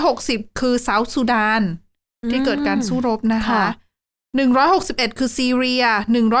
[0.00, 1.62] 160 คือเซาท์ซูดาน
[2.30, 3.66] ที่เกิดการสู้รบนะคะค่ะ
[4.42, 5.84] 161คือซีเรีย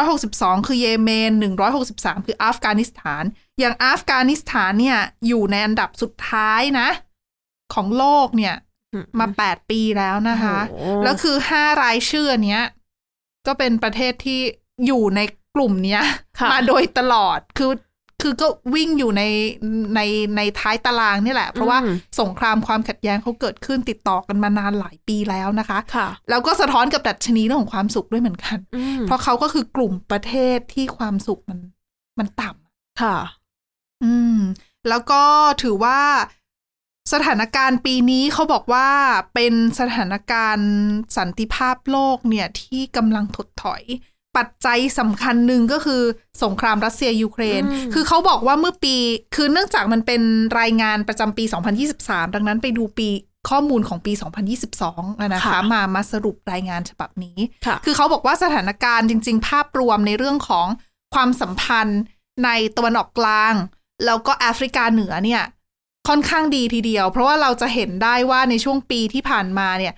[0.06, 1.32] 162คือเยเมน
[1.78, 3.24] 163คืออัฟกานิสถาน
[3.58, 6.88] อย่างอัฟกานิสถานเนี่ย อยู่ในอันดับสุดท้ายนะ
[7.74, 8.54] ของโลกเนี่ย
[8.92, 12.64] อืมมา8ปีแล้วนะคะโอ้แล้วคือ5รายชื่อเนี้ย
[13.46, 14.40] ก็เป็นประเทศที่
[14.86, 15.20] อยู่ใน
[15.54, 16.02] กลุ่มเนี้ย
[16.38, 17.72] ค่ะมาโดยตลอดคือ
[18.22, 19.22] คือก็วิ่งอยู่ใน
[19.94, 20.00] ใน
[20.36, 31.58] ในท้ายตารางนี่แหละ เพราะว่าอืมสงครามความขัดแย้งเขาเกิดขึ้นติดต่อกันมานานหลายปีแล้วนะคะค่ะแล้วก็สะท้อนกับดัชนีเรื่องของความสุขด้วยเหมือนกันอืมเพราะเขาก็คือกลุ่มประเทศที่ความสุขมัน
[32.18, 33.16] มันต่ำค่ะ
[34.04, 34.38] อืม
[34.88, 35.22] แล้วก็
[35.62, 36.00] ถือว่า
[37.12, 38.88] สถานการณ์ปีนี้เขาบอกว่า
[39.34, 40.70] เป็นสถานการณ์
[41.16, 43.82] สันติภาพโลกเนี่ยที่กำลังถดถอย
[44.36, 46.02] ปัจจัยสำคัญหนึ่งก็คือ
[46.42, 48.96] สงครามรัสเซียยูเครนอืมคือเขาบอกว่าเมื่อปี
[49.34, 50.22] คือเนื่องจากมันเป็น
[50.60, 51.44] รายงานประจำปี
[51.90, 53.08] 2023 ดังนั้นไปดูปี
[53.50, 54.12] ข้อมูลของปี
[54.66, 60.66] 2022อะนะคะ มามาสรุปรายงานฉบับนี้ค่ะคือเขาบอกว่าสถานการณ์จริง ๆ ภาพรวมในเรื่องของ
[61.14, 62.00] ความสัมพันธ์
[62.44, 63.54] ในตะวันออกกลาง
[64.04, 65.42] แล้วก็แอฟริกาเหนือเนี่ย
[66.08, 69.92] ค่อนข้างดีทีเดียว เพราะว่าเราจะเห็นได้ว่าในช่วงปีที่ผ่านมาเนี่ย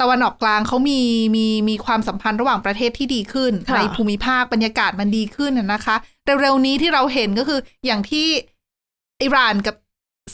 [0.00, 1.00] ตะวันออกกลางเขามี
[1.36, 5.96] มีมีความสัมพันธ์ระหว่างประเทศที่ดีขึ้นค่ะในภูมิภาคบรรยากาศมันดีขึ้นน่ะนะคะ
[6.40, 8.26] เร็วๆนี้ที่เราเห็นก็คืออย่างที่
[9.22, 9.76] อิหร่านกับ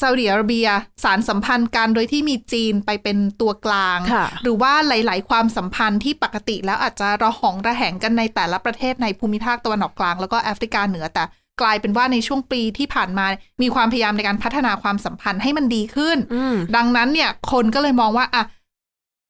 [0.01, 0.67] ซาอุดิอาระเบีย
[1.05, 11.25] สารสัมพันธ์กันโดยที่มีจีนไปเป็นตัวกลางค่ะหรือว่าหลาย ๆ ความสัมพันธ์ที่ปกติแล้วอาจจะระหองระแหงกันในแต่ละประเทศในภูมิภาคตะวันออกกลางแล้วก็แอฟริกาเหนือแต่
[11.61, 13.27] กลายเป็นว่าในช่วงปีที่ผ่านมา
[13.63, 18.45] มีความพยายามในการพัฒนาความสัมพันธ์ให้มันดีขึ้นอืมดังนั้นเนี่ยคนก็เลยมองว่าอะ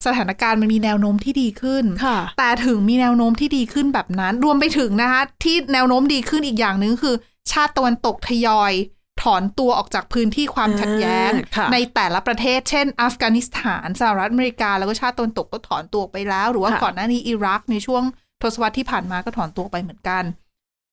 [0.07, 7.15] สถานการณ์มันมีแนวโน้มที่ดีขึ้นค่ะแต่ถึงมีแนวโน้มที่ดีขึ้นแบบนั้น รวมไปถึงนะคะที่แนวโน้มดีขึ้นอีกอย่างหนึ่งคือ
[7.51, 8.73] ชาติตะวันตกทยอย
[9.23, 18.03] ถอนตัวออกจากพื้นที่ความขัดแย้งอ่าค่ะในแต่ละประเทศ เช่น อัฟกานิสถานสหรัฐอเมริกา แล้วก็ชาติตะวันตกก็ถอนตัวไปแล้ว หรือว่าค่ะก่อนหน้านี้อิรักในช่วง
[18.43, 20.25] ทศวรรษที่ผ่านมาก็ถอนตัวไปเหมือนกัน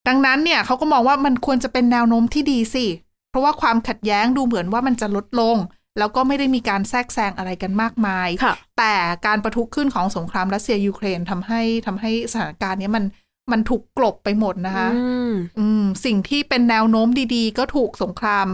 [0.07, 2.85] ดังนั้นเนี่ยเขาก็มองว่ามันควรจะเป็นแนวโน้มที่ดีสิ
[3.29, 5.57] เพราะว่าความขัดแย้งดูเหมือนว่ามันจะลดลง
[5.99, 8.93] แล้วก็ไม่ได้มีการแทรกแซงอะไรกันมากมายค่ะแต่
[9.25, 13.05] การปะทุขึ้นของสงครามรัสเซียยูเครนทำให้ทำให้สถานการณ์เนี้ยมัน
[13.51, 18.47] มันถูกกลบไปหมดนะคะอืมอืมสิ่งที่เป็นแนวโน้มดีๆ ก็ถูกสงคราม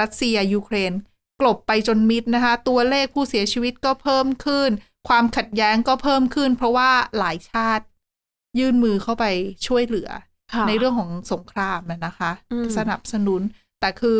[0.00, 0.92] รัสเซียยูเครน
[1.40, 4.70] กลบไปจนมิดนะคะ ตัวเลขผู้เสียชีวิตก็เพิ่มขึ้น
[5.08, 7.84] ความขัดแย้งก็เพิ่มขึ้น เพราะว่าหลายชาติ
[8.58, 9.24] ยื่นมือเข้าไป
[9.66, 10.10] ช่วยเหลือ
[10.52, 13.42] ค่ะในเรื่องของสงครามน่ะนะคะอืมสนับสนุน
[13.80, 14.18] แต่คือ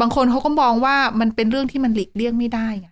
[0.00, 2.88] บางคนเขาก็มองว่ามันเป็นเรื่องที่มันหลีกเลี่ยงไม่ได้ไง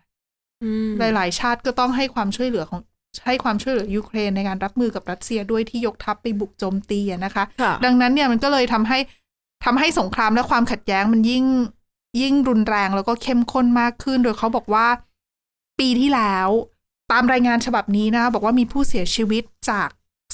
[0.62, 2.80] อืมหลาย ๆ ชาติก็ต้องให้ความช่วยเหลือของ
[3.26, 8.98] ให้ความช่วยเหลือยูเครนในการรับมือกับรัสเซียด้วยที่ยกทัพไปบุกโจมตีอะนะคะค่ะดังนั้นเนี่ยมันก็เลยทำให้
[9.64, 11.44] ทำให้สงครามและความขัดแย้งมันยิ่ง
[12.20, 14.86] ยิ่งรุนแรงแล้วก็เข้มข้นมากขึ้น โดยเขาบอกว่า
[15.78, 16.48] ปีที่แล้ว
[17.12, 19.88] ตามรายงานฉบับนี้นะบอกว่ามีผู้เสียชีวิตจาก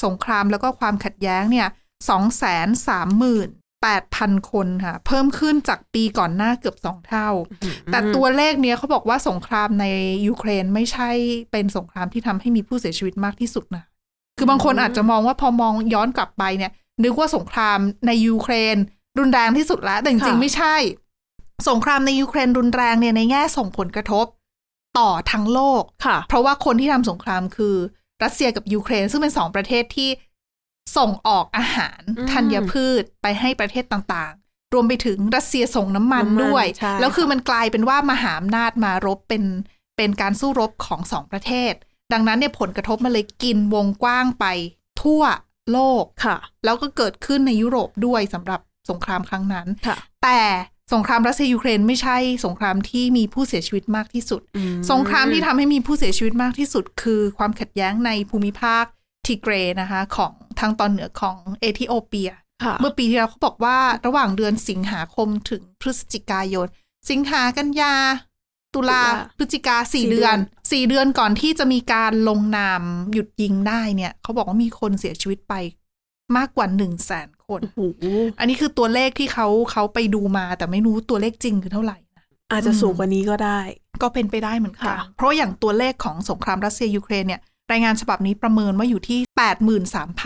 [0.05, 1.67] สงครามแล้วก็ความขัดแย้งเนี่ย
[2.09, 3.49] สองแสนสามหมื่น
[3.83, 7.29] แปดพันคนค่ะ เพิ่มขึ้นจากปีก่อนหน้าเกือบสองเท่า
[7.91, 9.85] แต่ตัวเลขเนี้ยเขาบอกว่าสงครามใน
[10.27, 11.11] ยูเครนไม่ใช่
[11.53, 13.85] เป็นสงครามที่ทำให้มีผู้เสียชีวิตมากที่สุดนะ
[14.39, 16.73] คือบางคนอาจจะมองว่าพอมองย้อนกลับไปเนี่ย
[17.05, 18.77] นึกว่าสงครามในยูเครน
[19.19, 20.77] รุนแรงที่สุดแล้ว แต่จริงค่ะๆไม่ใช่
[21.69, 24.27] สงครามในยูเครนรุนแรงเนี่ยในแง่ส่งผลกระทบ
[24.99, 27.75] ต่อทั้งโลกค่ะเพราะว่าคนที่ทำสงครามคือ
[28.23, 30.09] รัสเซียกับยูเครน ซึ่งเป็นสองประเทศที่
[30.97, 39.45] ส่งออกอาหารอืมธัญพืชไปให้ประเทศต่างๆ รวมไปถึงรัสเซียส่งน้ำมันน้ำมันด้วยใช่แล้วคือมันกลายเป็นว่ามหาอำนาจมารบเป็น
[39.97, 41.73] เป็นการสู้รบของสองประเทศ
[42.13, 44.45] ดังนั้นเนี่ยผลกระทบมันเลยกินวงกว้างไป
[45.03, 45.23] ทั่ว
[45.73, 50.41] โลกค่ะ แล้วก็เกิดขึ้นในยุโรปด้วยสำหรับสงครามครั้งนั้นค่ะแต่
[50.95, 58.85] สงครามรัสเซียยูเครนไม่ใช่สงครามที่มีผู้เสียชีวิตมากที่สุดอืมสงครามที่ทำให้มีผู้เสียชีวิตมากที่สุด คือความขัดแย้งในภูมิภาค
[59.27, 62.31] ทิเกรนะคะของ ทางตอนเหนือของเอธิโอเปีย
[62.65, 66.67] ค่ะเมื่อปีที่แล้วเขาบอกว่าระหว่างเดือนสิงหาคมถึงพฤศจิกายน
[67.11, 67.95] สิงหากันยา
[68.75, 75.55] ตุลาตุลาพฤศจิกาสี่สี่เดือนเดือนสี่เดือนก่อนที่จะมีการลงนามหยุดยิงได้เนี่ยเขาบอกว่ามีคนเสียชีวิตไป
[76.37, 78.05] มากกว่าหนึ่งแสนคนโอ้โห
[78.39, 83.61] อันนี้คือตัวเลขที่เขาเขาไปดูมาแต่ไม่รู้ตัวเลขจริงคือเท่าไหร่นะอาจจะสูงกว่านี้ก็ได้
[84.03, 87.41] ก็เป็นไปได้เหมือนกันค่ะเพราะอย่างตัวเลขของสงครามรัสเซียยูเครนเนี่ย
[87.73, 89.21] รายงานฉบับนี้ประเมินว่าอยู่ที่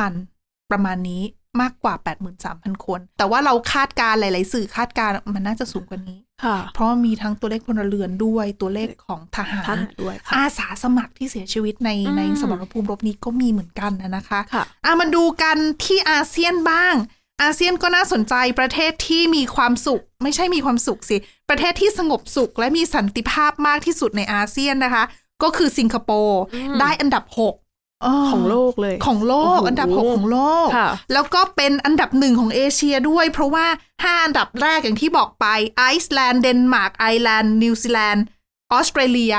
[0.02, 1.22] 83,000 ประมาณนี้
[1.60, 1.94] มากกว่า
[2.40, 16.94] 83,000 คน แต่ว่าเราคาดการณ์หลาย ๆ สื่อคาดการณ์มันน่าจะสูงกว่านี้ค่ะเพราะว่ามีทั้งตัวเลขพลเรือนด้วยตัวเลขของทหาท่านรด้วยค่ะอาสาสมัครที่เสียชีวิตในอืมในสมรภูมิรบนี้ก็มีเหมือนกันนะนะคะค่ะอะมาดูกันที่อาเซียนบ้าง
[17.42, 21.16] อาเซียนก็น่าสนใจประเทศที่มีความสุข ไม่ใช่มีความสุขสิ
[21.50, 25.04] ประเทศที่สงบสุขและมีสันติภาพมากที่สุดในอาเซียนนะคะ
[25.42, 35.46] ก็คือสิงคโปร์อืมได้อันดับหกของโลกเลยของโลกโอ้โหอันดับหกของโลกค่ะแล้วก็เป็นอันดับหนึ่งของเอเชียด้วย เพราะว่า5อันดับแรกอย่างที่บอกไป
[35.78, 38.24] ไอซ์แลนด์เดนมาร์กไอร์แลนด์นิวซีแลนด์
[38.72, 39.34] ออสเตรเลีย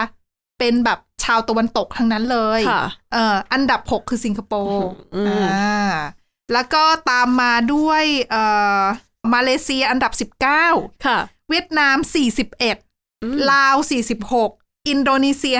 [0.60, 5.92] เป็นแบบชาวตะวันตกทั้งนั้นเลยค่ะเอ่ออันดับ6คือสิงคโปร์อืมอ่า
[6.54, 8.44] แล้วก็ตามมาด้วยเอ่
[8.80, 8.82] อ
[9.34, 10.12] มาเลเซียอันดับ
[10.60, 11.98] 19ค่ะ เวียดนาม
[12.74, 13.76] 41ลาว
[14.22, 15.58] 46 อินโดนีเซีย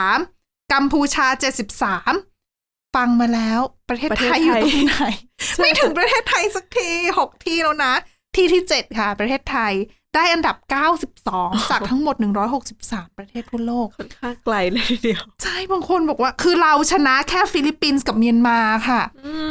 [0.00, 1.26] 53 กัมพูชา
[2.10, 5.04] 73 ฟังมาแล้ว ประเทศประเทศไทยอยู่ไทยตรงไหน
[5.58, 7.92] ไม่ถึงประเทศไทยสักที6ที่แล้วนะ
[8.34, 9.72] ที่ที่7ค่ะ ประเทศไทย
[10.14, 10.56] ได้อันดับ
[11.12, 12.16] 92 จากทั้งหมด
[12.66, 19.02] 163 ประเทศทั่วโลก ค่อนข้างไกลเลยทีเดียว ใช่ บางคนบอกว่า คือเราชนะแค่ฟิลิปปินส์กับเมียนมาค่ะ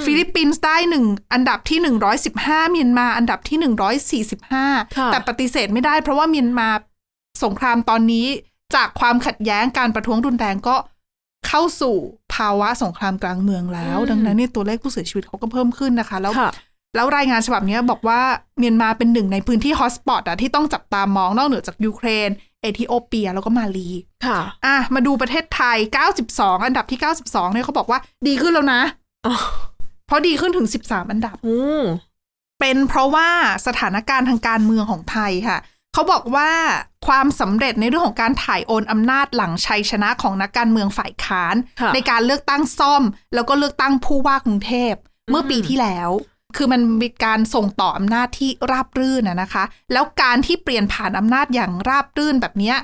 [0.05, 1.79] ฟิลิปปินส์ได้หนึ่งอันดับที่
[2.25, 4.67] 115 เมียนมาอันดับที่ค่ะ
[5.07, 6.69] 145 แต่ปฏิเสธไม่ได้เพราะว่าเมียนมา
[7.43, 8.27] สงครามตอนนี้
[8.75, 10.75] จากความขัดแย้งการประท้วงรุนแรงก็
[11.47, 11.95] เข้าสู่
[12.33, 16.51] ภาวะสงครามกลางเมืองแล้วอืมดังนั้นเนี่ยตัวเลขผู้เสียชีวิตเขาก็เพิ่มขึ้นนะคะ แล้วค่ะ
[16.95, 18.21] แล้วรายงานฉบับนี้บอกว่า
[18.59, 22.29] เมียนมาเป็นหนึ่งในพื้นที่ฮอตสปอตอะที่ต้องจับตามองนอกเหนือจากยูเครน
[22.61, 23.89] เอธิโอเปียแล้วก็มาลี
[24.25, 25.77] ค่ะ อะ มาดูประเทศไทย
[26.21, 28.81] 92 อันดับที่ 92 เนี่ยเขาบอกว่าดีขึ้นแล้วนะ
[29.25, 29.35] อ๋อ
[30.05, 31.61] เพราะดีขึ้นถึง 13 อันดับโอ้
[32.59, 33.29] เป็นเพราะว่า
[33.67, 35.57] สถานการณ์ทางการเมืองของไทยค่ะ
[35.93, 36.51] เขาบอกว่า
[37.07, 43.03] ความสำเร็จในเรื่องของการถ่ายโอนอำนาจหลังชัยชนะของนักการเมืองฝ่ายค้านค่ะในการเลือกตั้งซ่อม
[43.33, 44.93] แล้วก็เลือกตั้งผู้ว่ากรุงเทพ
[45.29, 46.09] เมื่อปีที่แล้ว
[46.55, 52.77] คือมันมีการส่งต่ออำนาจที่ราบรื่นนะนะคะ แล้วการที่เปลี่ยนผ่านอำนาจอย่างราบรื่นแบบเนี้ย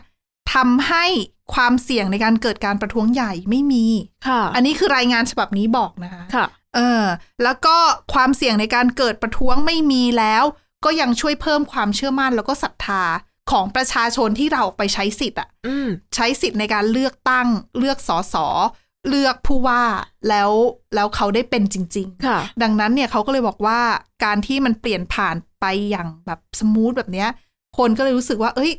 [0.54, 1.06] ทำให้
[1.54, 3.86] ความเสี่ยงในการเกิดการประท้วงใหญ่ไม่มี
[4.28, 6.46] ค่ะอันนี้คือรายงานฉบับนี้บอกนะคะค่ะ
[6.76, 7.04] เออ
[7.44, 7.76] แล้วก็
[8.14, 10.44] ความเสี่ยงในการเกิดประท้วงไม่มีแล้ว
[10.86, 13.04] ก็ยังช่วยเพิ่มความเชื่อมั่นแล้วก็ศรัทธา
[13.52, 17.48] ของประชาชนที่เราออกไปใช้สิทธิ์อะอืมใช้สิทธิ์ในการเลือกตั้ง
[17.80, 18.36] เลือกสส
[19.10, 19.84] เลือกผู้ว่า
[20.30, 20.52] แล้ว
[20.96, 23.80] แล้วเขาได้เป็นจริงๆค่ะดังนั้นเนี่ยเขาก็เลยบอกว่า
[24.24, 27.30] การที่มันเปลี่ยนผ่านไปอย่างแบบสมูทแบบเนี้ย
[27.78, 28.72] คนก็เลยรู้สึกว่า เอ้ย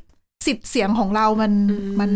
[0.47, 1.53] สิทธิ์เสียงของเรามัน
[2.01, 2.11] มัน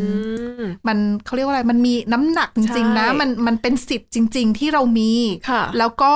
[0.88, 5.12] มันเขาเรียกว่าอะไรมันมีน้ำหนักจริง ๆ นะใช่มันมันเป็นสิทธิ์จริง ๆ ที่เรามี
[5.50, 6.14] ค่ะแล้วก็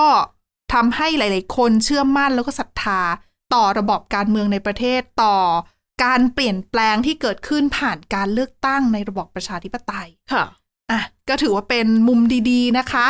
[0.74, 3.00] ทำให้หลาย ๆ คนเชื่อมั่นแล้วก็ศรัทธา
[3.54, 5.36] ต่อระบอบการเมืองในประเทศต่อ
[6.04, 10.44] การเปลี่ยนแปลงที่เกิดขึ้นผ่านการเลือกตั้งในระบอบประชาธิปไตย ค่ะ
[10.92, 13.06] อะ ก็ถือว่าเป็นมุมดีๆนะคะ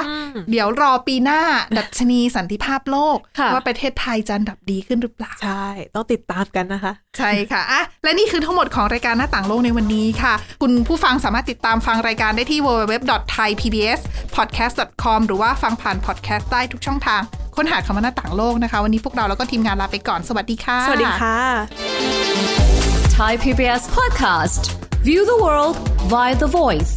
[0.51, 1.41] เดี๋ยวรอปีหน้า
[1.79, 17.21] ดัชนีสันติภาพโลกค่ะว่าประเทศไทยจะอันดับดีขึ้นหรือเปล่า ใช่ ต้องติดตามกันนะคะ ใช่ค่ะ อะ และนี่คือทั้งหมดของรายการหน้าต่างโลกในวันนี้ค่ะ คุณผู้ฟังสามารถติดตามฟังรายการได้ที่ www.thaipbspodcast.com หรือว่าฟังผ่านพอดแคสต์ได้ทุกช่องทาง
[17.59, 21.39] ค้นหาคำว่าหน้าต่างโลกนะคะ วันนี้พวกเราแล้วก็ทีมงานลาไปก่อนสวัสดีค่ะ สวัสดีค่ะ
[23.17, 24.63] Thai PBS podcast.
[25.09, 25.75] View the world
[26.13, 26.93] via the voice.